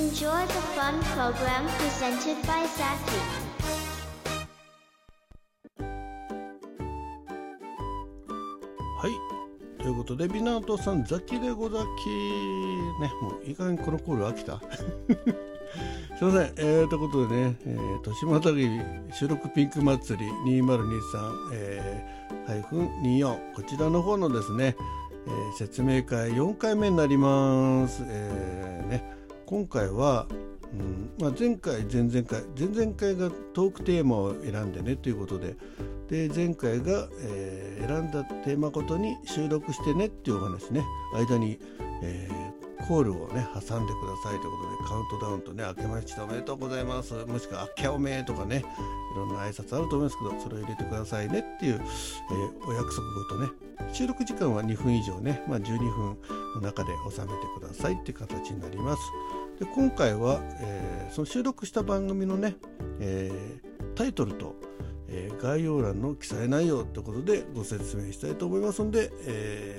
[0.00, 3.20] Enjoy the fun program presented by Zaki.
[8.96, 9.82] はい。
[9.82, 12.08] ということで、ビナートさん、ザキでござき。
[13.02, 14.58] ね、もういい加減このコール飽きた。
[16.16, 16.54] すいません。
[16.56, 18.70] えー、ということでね、えー、豊島たぎ
[19.12, 20.30] 収録ピンク祭り
[20.62, 20.80] 2023、
[21.52, 24.74] えー、24、こちらの方のですね、
[25.26, 28.02] えー、説明会4回目になります。
[28.06, 29.19] えー、ね、
[29.50, 30.28] 今回は、
[30.72, 35.56] うんまあ、前回、前々回、前々回がトークテーマを選んでねということで、
[36.08, 41.58] で前回が、えー、選んだテーマごとに収録してねっていうお話ね、間に、
[42.00, 48.64] えー、コールをね、挟んでくださいということで、カウントダウンとね、明けましておめでとうございます、もしくは明けおめとかね、
[49.14, 56.16] いろんな挨拶あると思いますけど、それを入れてくださいねっていう、えー、お約束ごとね、収録時間は2分以上ね、まあ、12分
[56.54, 59.02] の中で収めてくださいっていう形になります。
[59.60, 62.56] で今回は、えー、その収録した番組のね、
[62.98, 63.60] えー、
[63.94, 64.56] タイトルと、
[65.06, 69.78] えー、概要欄の記載内容ということでご説明したいと思いますので、え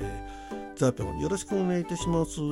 [0.51, 2.41] ー、ザーピョンよろしくお願いいたします。
[2.41, 2.49] はい、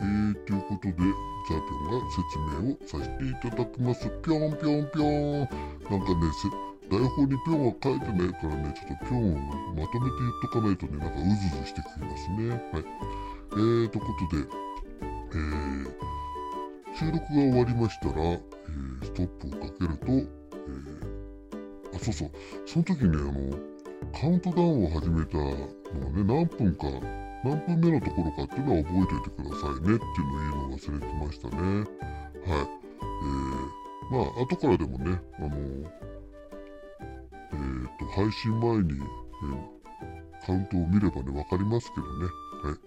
[0.00, 0.94] えー、ということで、
[1.48, 4.10] ザーピョンが説明をさせていただきます。
[4.20, 5.38] ぴょんぴょんぴょん。
[5.38, 5.54] なんか
[5.88, 5.94] ね、
[6.90, 9.52] 台本にぴょんは書いてないからね、ちょっとぴょんをま
[9.86, 12.48] とめて言っとかないとね、なんかうずうずしてきますね。
[12.72, 12.84] はい。
[13.52, 14.44] えーということで、
[15.34, 15.84] えー、
[16.98, 22.30] 収録が終わりましたら、えー、ストップをかけると、えー、あ、そうそう、
[22.66, 23.72] その時ね、あの、
[24.12, 26.86] カウントダウンを始めたのがね、何分か、
[27.44, 31.56] 何分目のところかっていうのは覚えておいてくださいねっていうのを言うの忘れてましたね。
[32.46, 32.82] はい。
[33.12, 35.48] えー、まあ、後からでもね、あの、
[37.52, 42.26] えっ、と、配信前に、えー、カウントを見ればね、わかりますけどね。
[42.64, 42.78] はい。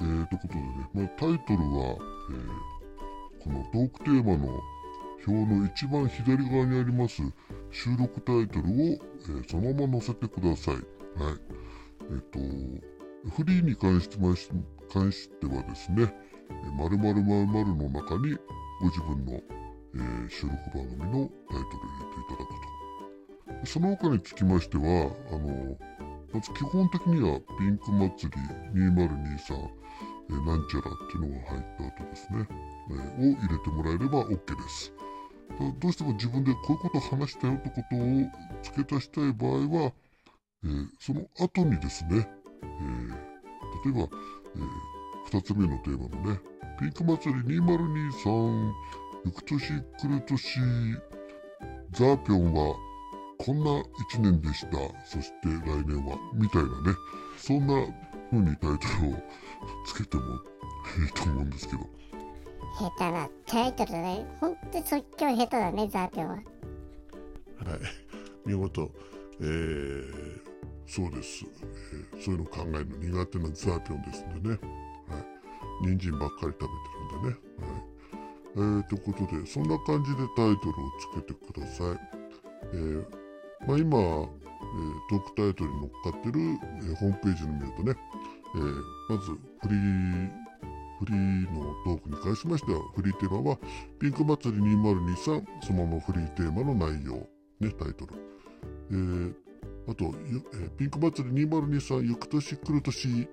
[0.00, 1.96] えー、ということでね、まあ、タイトルは、
[2.30, 4.60] えー、このトークテーマの
[5.26, 7.22] 表の一番左側にあります
[7.70, 10.74] 収録タイトルを、えー、そのまま載せてください。
[10.74, 10.84] はい。
[12.10, 12.38] えっ、ー、と、
[13.36, 14.48] フリーに関してまし
[14.92, 16.12] 関してはですね、
[16.76, 18.36] 〇〇〇〇の中に
[18.80, 21.64] ご自分の、えー、収録番組のタイトルを入れ
[22.06, 22.46] ていただ
[23.56, 23.66] くと。
[23.66, 25.76] その他につきましては、あの、
[26.32, 28.32] まず基本的にはピンク祭
[28.74, 29.68] り2023
[30.30, 32.48] えー、なんちゃらっていうのが入った後ですね、
[32.90, 34.92] えー、を入れてもらえれば OK です。
[35.80, 38.00] どうしても自分でこういうことを話したよってことを
[38.62, 39.92] 付け足したい場合は、
[40.64, 42.28] えー、その後にですね、
[42.62, 44.08] えー、例えば、
[44.56, 46.40] えー、2つ目のテーマのね、
[46.78, 48.72] ピンク祭り2023、
[49.24, 50.60] 行く年来る年、
[51.92, 52.74] ザーピョンは
[53.38, 53.70] こんな
[54.14, 54.76] 1年でした。
[55.04, 56.96] そして来年は、みたいなね、
[57.36, 57.74] そんな
[58.30, 58.78] 風にタイトルを
[59.86, 61.80] つけてもいいと思うんですけど。
[62.78, 64.26] 下手なタイトルだね。
[64.40, 66.34] ほんと即興下手だねザーピョンは。
[66.34, 66.44] はい。
[68.46, 68.90] 見事。
[69.40, 70.40] えー、
[70.86, 71.46] そうです、
[72.12, 74.58] えー、そういうの考えるの苦手なザーピョンですんでね。
[75.08, 75.18] は
[75.82, 75.86] い。
[75.86, 76.64] 人参ばっかり食べて
[77.14, 77.36] るんでね。
[77.60, 77.90] はい。
[78.56, 81.86] えー、ということでそんな感じでタイトルをつけてください。
[82.72, 83.19] えー、
[83.66, 84.28] まあ今、えー、
[85.10, 87.94] トークタイトルに乗っかってる、えー、ホームページを見るとね
[88.54, 90.30] えー、まずフリー、
[90.98, 93.58] フリーのトークに関しましては、フリーテーマは、
[94.00, 97.14] ピンク祭り2023、そのままフリーテーマの内容、
[97.60, 98.14] ね、タイトル。
[98.90, 99.34] えー、
[99.88, 103.28] あと、えー、ピンク祭り2023、行く年来る年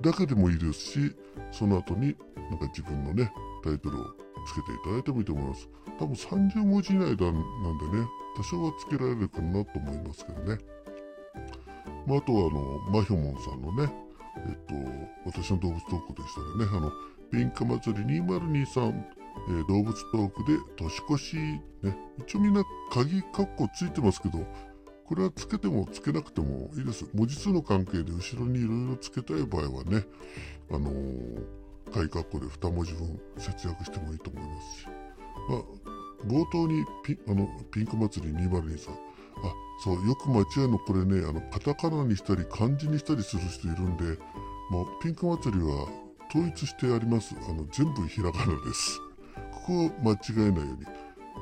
[0.00, 1.16] だけでもいいですし、
[1.52, 2.16] その後に
[2.50, 3.30] なんか自分のね、
[3.62, 4.06] タイトルを
[4.46, 5.68] つけていただいてもいいと思います。
[5.98, 7.34] 多分30文字以内なんでね、
[8.36, 10.58] 多少はつけられるかなと思いますけどね。
[12.06, 13.92] まあ、あとはあの、マヒョモンさんのね、
[14.36, 14.74] えっと、
[15.38, 16.92] 私の動物トークでしたらね、あの、
[17.30, 19.04] ピンク祭り2023、
[19.48, 21.36] えー、動物トークで年越し、
[21.82, 22.62] ね、一応みんな
[22.92, 24.46] 鍵カッコついてますけど、
[25.06, 27.06] これはつけてもつけなくてもいいです。
[27.12, 30.04] 文字数の関係で後ろにいろいろつけたい場合はね、
[30.70, 31.46] あのー、
[31.92, 34.86] 鍵カッコで2文字分節約してもいいと思いますし、
[35.48, 35.60] まあ、
[36.26, 44.18] 冒頭にピあのピンク祭り2023、あ、そう、よく間違えのこれね、あの、カタカナにしたり漢字にしたりする人いるんで、
[44.70, 45.88] もう、ピンク祭りは
[46.30, 47.34] 統一してあります。
[47.48, 49.00] あの、全部ひらがなです。
[49.52, 50.86] ここを間違えないように。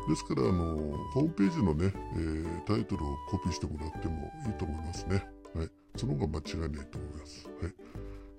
[0.08, 5.24] ですから、あの、ホームページのね、えー、タイトルをコピーしてもらってもいいと思いますね。
[5.54, 5.70] はい。
[5.96, 7.48] その方が間違いないと思います。
[7.60, 7.74] はい。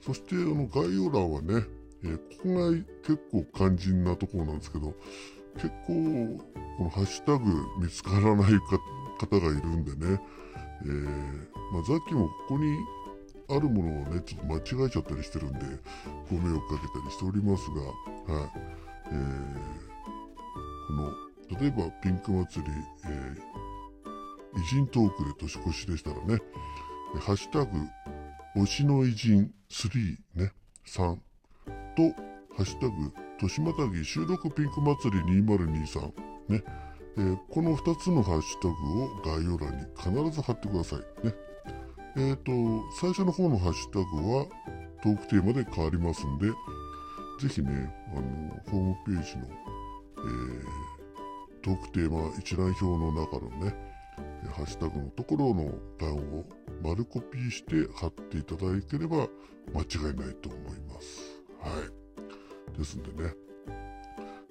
[0.01, 1.65] そして、あの、概要欄はね、
[2.03, 4.94] えー、ここが結構肝心なところなんですけど、
[5.55, 6.44] 結構、
[6.77, 8.53] このハッシュタグ見つからない
[9.19, 10.21] 方がいるんでね、
[10.83, 11.05] えー、
[11.71, 12.77] まあ、ザッキもここに
[13.50, 15.59] あるものをねちょっと間違えちゃったりしてるんで
[16.29, 18.51] ご迷惑かけたりしておりますが、はい。
[19.11, 19.57] えー、
[20.88, 22.71] この例えばピンク祭り、
[23.05, 26.41] えー、偉人トークで年越しでしたらね
[27.19, 27.77] 「ハッシュタグ
[28.55, 30.53] 推しの偉人3ね
[30.88, 31.17] 3」
[31.95, 32.22] と
[32.56, 36.12] 「ハッシュタグ年またぎ収録ピンク祭り2023」
[36.50, 36.63] ね
[37.16, 41.36] えー、この2つのハッシュタグを概要欄に必ず貼ってくださいね。
[42.16, 42.51] えっ、ー、と、
[43.00, 44.45] 最初の方のハッシュタグは
[45.04, 48.22] トークテーマで変わりますんで、ぜひね、あの、
[48.72, 50.63] ホームページの、えー、
[51.62, 53.75] トークテーマ一覧表の中のね、
[54.51, 56.46] ハッシュタグのところの欄を
[56.84, 59.28] 丸コピーして貼っていただければ
[59.74, 61.23] 間違いないと思います。
[61.63, 62.77] はい。
[62.77, 63.33] ですんでね、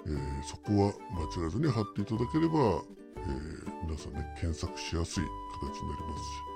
[0.07, 2.83] えー、そこは間違えずに貼っていただければ、
[3.17, 5.25] えー、皆さんね、検索しやすい
[5.61, 6.53] 形になりますし、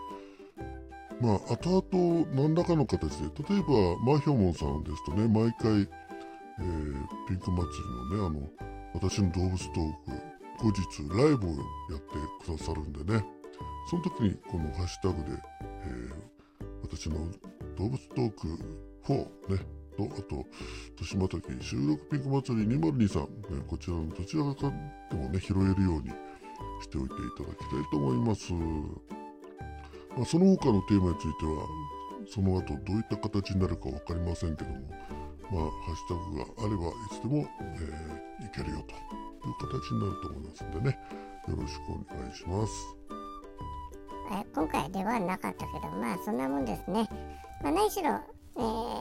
[1.21, 7.67] まあ、後々何らかの形で、例えば、マヒョモンさんですとね、毎回、えー、ピンク祭
[8.11, 8.49] りのね、あの、
[8.95, 13.25] 私の動物トーク、後日ライブをやってくださるんでね、
[13.89, 15.39] その時にこのハッシュタグで、
[15.85, 16.15] えー、
[16.83, 17.17] 私の
[17.77, 18.49] 動物トーク
[19.05, 20.45] 4ね、と、あと、
[21.01, 23.29] 豊島滝収録ピンク祭り2023、ね、
[23.67, 24.73] こちらのどちらか
[25.11, 26.11] でもね、拾えるように
[26.81, 28.53] しておいていただきたいと思います。
[28.53, 31.67] まあ、その他のテーマについては
[32.27, 34.81] その後どういった形になるか分かりませんけども、
[35.53, 40.99] まあ、ハッシュタグがあればいつでも、えー、いけるよという形になると思いますんでね。
[41.49, 42.73] よろしくお願いします。
[44.33, 47.09] え今回ではなかったけどまあそんなもんですね、
[47.63, 48.11] まあ、何しろ、
[48.57, 48.96] えー、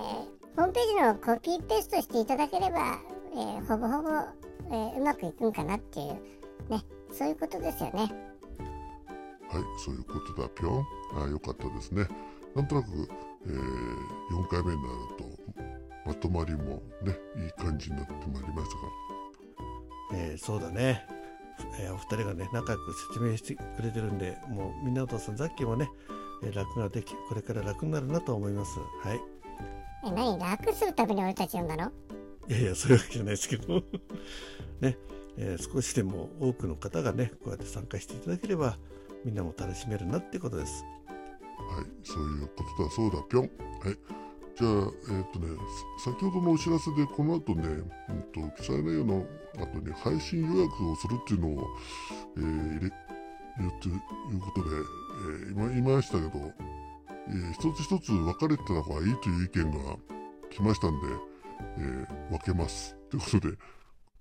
[0.56, 2.98] ホームページのコピーペーストしていただければ、
[3.34, 4.10] えー、ほぼほぼ、
[4.72, 6.13] えー、うまくいくんかなっていう
[6.69, 6.81] ね
[7.12, 8.04] そういうことですよね。
[9.50, 10.86] はいそういうことだぴょん。
[11.22, 12.07] あよかったですね。
[12.56, 12.88] なんとなく、
[13.46, 13.54] えー、
[14.34, 15.54] 4回目になると
[16.06, 18.72] まとまりもねいい感じになってまいりまし
[20.10, 21.06] たが、えー、そうだね、
[21.81, 25.90] えー、お二人がね仲良く説明してくれてるんでもうみんなお父さんさっきもね、
[26.44, 28.80] えー、楽ができこれから楽になるなと思います。
[28.80, 29.35] はい
[30.06, 31.92] え何楽するために俺たち呼んだの？
[32.48, 33.81] いやいやそういうわけじゃないですけど
[34.80, 34.98] ね、
[35.38, 38.78] えー、少しでも多くの方がねこうやって参加していただければ
[39.24, 40.86] みんなも楽しめるなってことです。
[41.57, 43.44] はい、そういうことだそうだぴょん。
[43.44, 43.98] はい。
[44.56, 45.48] じゃあ、えっ、ー、とね、
[46.02, 49.25] 先ほどのお知らせで、この後ね、うんと、記載内容の
[49.57, 51.68] 後に配信予約をするっていうのを、
[52.38, 52.94] えー、入れ、
[53.57, 56.54] 言うということで、えー、今言いましたけど、
[57.27, 59.95] えー、一つ一つ分かれてた方がいいという意見が
[60.51, 61.07] 来ましたんで、
[61.77, 62.95] えー、分けます。
[63.10, 63.57] ということで、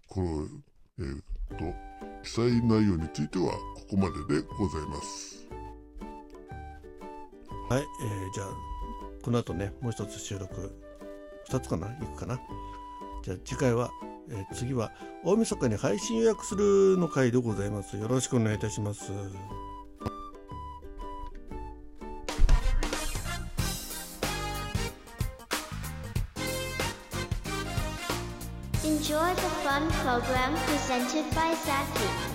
[0.08, 0.48] この、
[0.98, 1.20] えー、
[1.58, 5.46] と、記載内容についてはここまででございます。
[7.68, 8.48] はい、えー、じゃあ
[9.22, 10.74] この後ねもう一つ収録
[11.50, 11.88] 2つかな？
[11.88, 12.38] いくかな？
[13.22, 13.90] じゃあ次回は、
[14.30, 14.92] えー、次は
[15.24, 19.12] 大晦日に配信予約するの回でございますよろしくお願いいたします
[29.04, 32.33] Enjoy the fun program presented by Zaki.